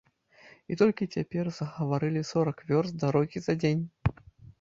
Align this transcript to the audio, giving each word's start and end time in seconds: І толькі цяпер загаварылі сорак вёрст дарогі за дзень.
І 0.75 0.77
толькі 0.79 1.07
цяпер 1.15 1.49
загаварылі 1.57 2.23
сорак 2.31 2.63
вёрст 2.71 2.97
дарогі 3.05 3.37
за 3.49 3.57
дзень. 3.61 3.85